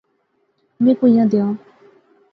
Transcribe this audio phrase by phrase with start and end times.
[0.83, 1.51] میں کویاں دیاں؟